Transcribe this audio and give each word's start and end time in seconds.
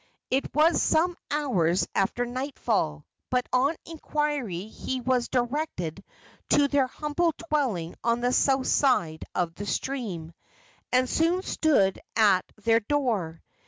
It 0.31 0.51
was 0.55 0.81
some 0.81 1.15
hours 1.29 1.87
after 1.93 2.25
nightfall, 2.25 3.05
but 3.29 3.45
on 3.53 3.75
inquiry 3.85 4.65
he 4.65 4.99
was 4.99 5.27
directed 5.27 6.03
to 6.49 6.67
their 6.67 6.87
humble 6.87 7.35
dwelling 7.49 7.93
on 8.03 8.19
the 8.21 8.33
south 8.33 8.65
side 8.65 9.23
of 9.35 9.53
the 9.53 9.67
stream, 9.67 10.33
and 10.91 11.07
soon 11.07 11.43
stood 11.43 11.99
at 12.15 12.45
their 12.63 12.79
door. 12.79 13.43